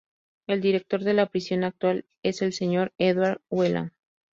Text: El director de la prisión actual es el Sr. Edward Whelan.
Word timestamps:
El 0.47 0.61
director 0.61 1.01
de 1.03 1.13
la 1.13 1.27
prisión 1.27 1.63
actual 1.63 2.05
es 2.23 2.41
el 2.41 2.53
Sr. 2.53 2.91
Edward 2.97 3.39
Whelan. 3.51 3.93